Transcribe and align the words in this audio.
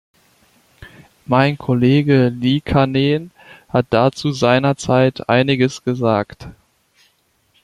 Mein 1.27 1.59
Kollege 1.59 2.29
Liikanen 2.29 3.29
hat 3.69 3.85
dazu 3.91 4.31
seinerzeit 4.31 5.29
einiges 5.29 5.83
gesagt. 5.83 6.47